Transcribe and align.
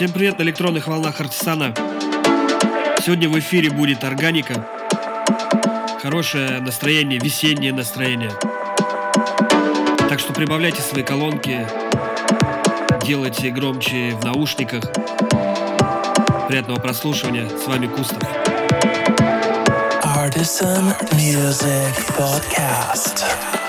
Всем 0.00 0.12
привет 0.12 0.38
на 0.38 0.44
электронных 0.44 0.86
волнах 0.86 1.20
Артисана. 1.20 1.74
Сегодня 3.04 3.28
в 3.28 3.38
эфире 3.38 3.68
будет 3.68 4.02
органика. 4.02 4.66
Хорошее 6.00 6.58
настроение, 6.60 7.18
весеннее 7.18 7.74
настроение. 7.74 8.30
Так 10.08 10.18
что 10.18 10.32
прибавляйте 10.32 10.80
свои 10.80 11.02
колонки, 11.02 11.66
делайте 13.04 13.50
громче 13.50 14.14
в 14.14 14.24
наушниках. 14.24 14.90
Приятного 16.48 16.80
прослушивания. 16.80 17.46
С 17.50 17.66
вами 17.66 17.86
Кустов. 17.86 18.22
Artisan 20.16 20.96
Music 21.12 21.92
Podcast. 22.16 23.59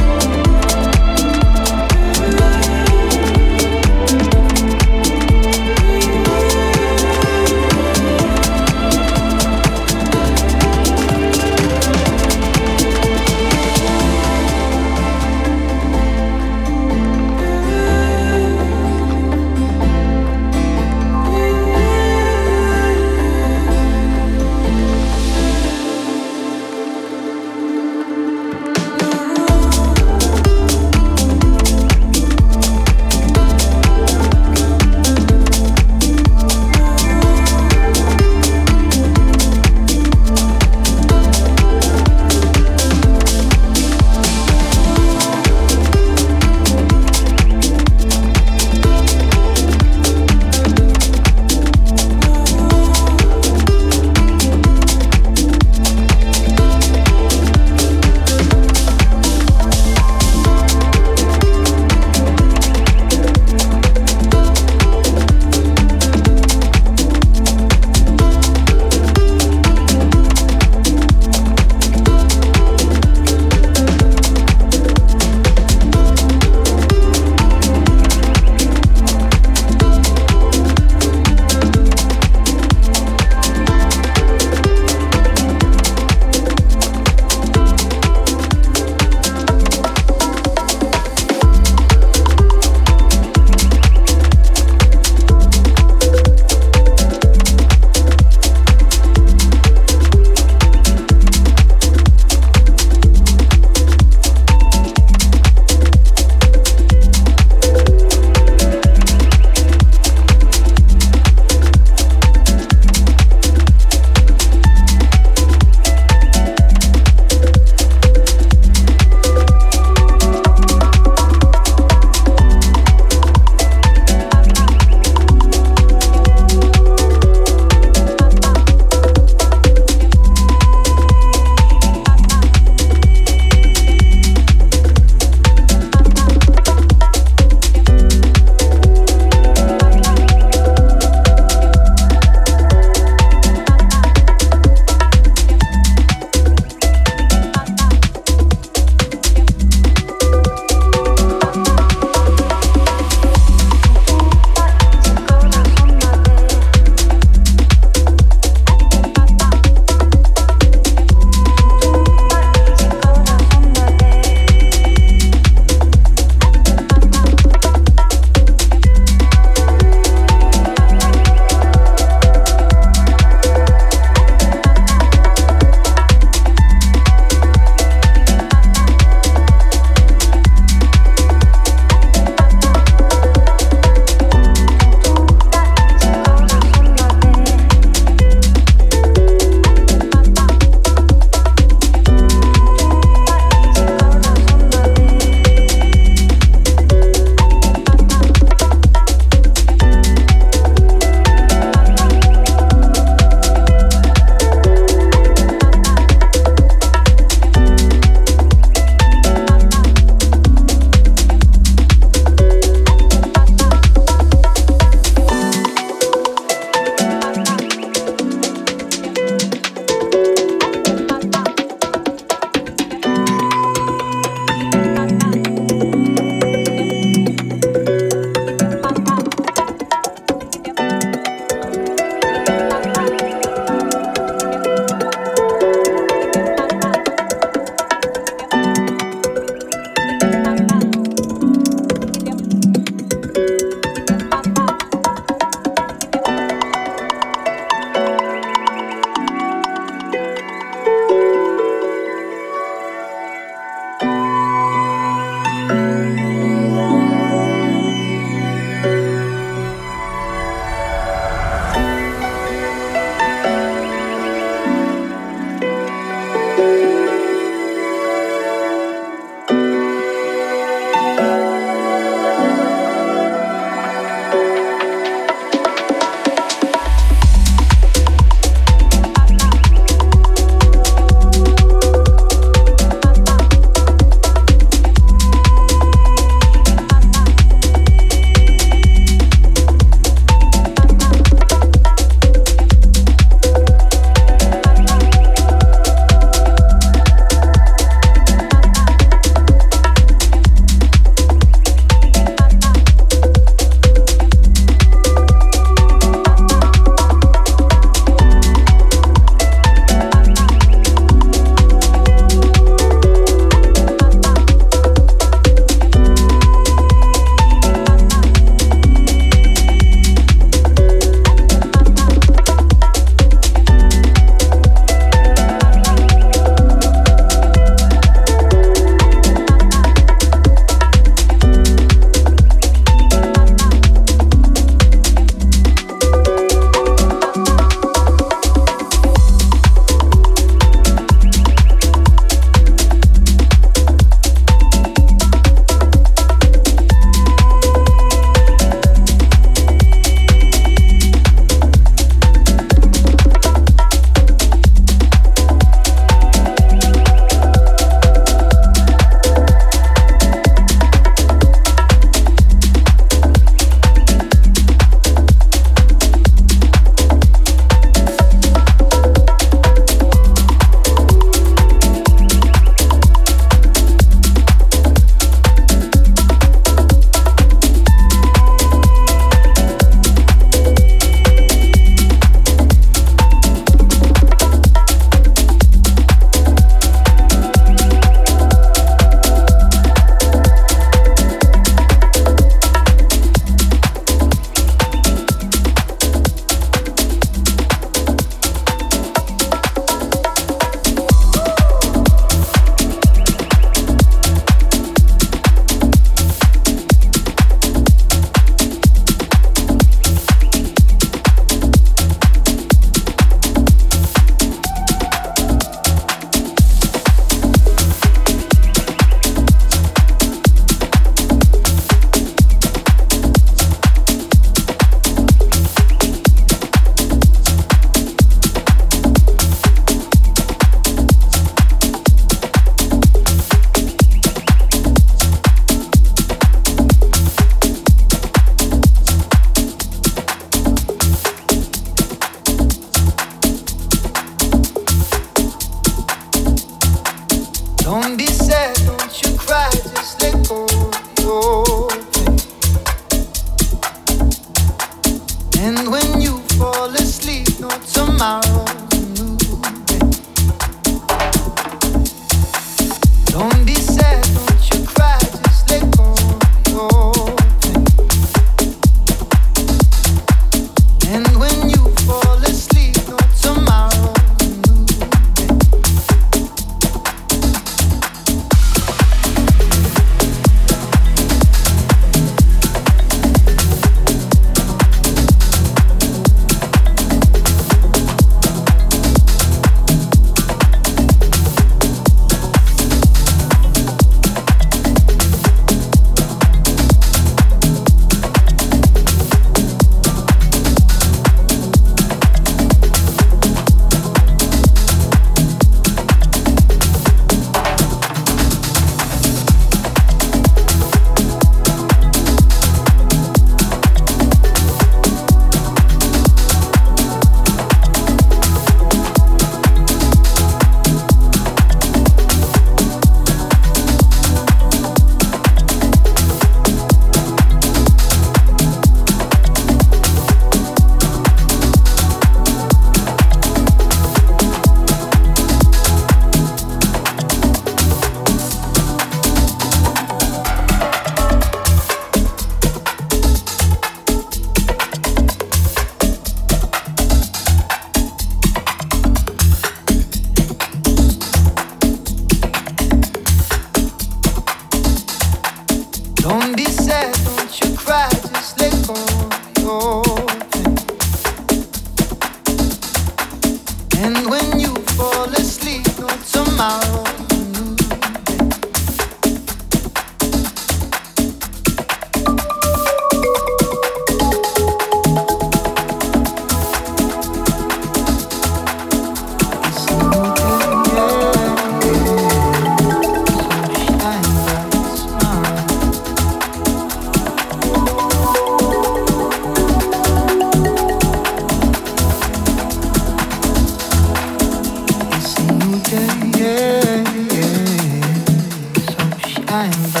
time. 599.69 600.00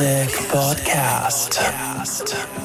Music 0.00 0.48
Podcast. 0.48 2.59